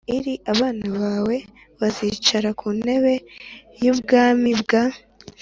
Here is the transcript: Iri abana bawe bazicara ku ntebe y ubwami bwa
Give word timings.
Iri 0.17 0.33
abana 0.51 0.85
bawe 1.01 1.35
bazicara 1.79 2.49
ku 2.59 2.67
ntebe 2.79 3.13
y 3.83 3.85
ubwami 3.93 4.51
bwa 4.61 4.83